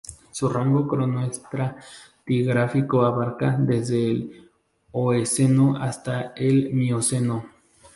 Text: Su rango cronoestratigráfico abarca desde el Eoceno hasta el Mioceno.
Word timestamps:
Su 0.31 0.49
rango 0.49 0.87
cronoestratigráfico 0.87 3.03
abarca 3.03 3.55
desde 3.59 4.09
el 4.09 4.49
Eoceno 4.91 5.75
hasta 5.77 6.33
el 6.35 6.71
Mioceno. 6.73 7.45